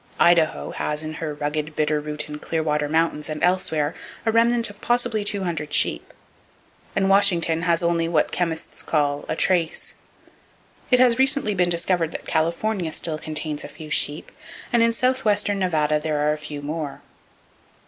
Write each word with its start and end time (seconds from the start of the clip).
Idaho 0.19 0.71
has 0.71 1.03
in 1.03 1.13
her 1.21 1.35
rugged 1.35 1.75
Bitter 1.75 1.99
Root 2.01 2.27
and 2.27 2.41
Clearwater 2.41 2.89
Mountains 2.89 3.29
and 3.29 3.43
elsewhere, 3.43 3.93
a 4.25 4.31
remnant 4.31 4.71
of 4.71 4.81
possibly 4.81 5.23
two 5.23 5.43
hundred 5.43 5.71
sheep, 5.75 6.11
and 6.95 7.07
Washington 7.07 7.61
has 7.61 7.83
only 7.83 8.07
what 8.09 8.31
chemists 8.31 8.81
call 8.81 9.25
"a 9.29 9.35
trace." 9.35 9.93
It 10.89 10.97
has 10.97 11.19
recently 11.19 11.53
been 11.53 11.69
discovered 11.69 12.13
that 12.13 12.25
California 12.25 12.91
still 12.93 13.19
contains 13.19 13.63
a 13.63 13.67
few 13.67 13.91
sheep, 13.91 14.31
and 14.73 14.81
in 14.81 14.91
southwestern 14.91 15.59
Nevada 15.59 15.99
there 15.99 16.17
are 16.17 16.33
a 16.33 16.37
few 16.39 16.63
more. 16.63 17.01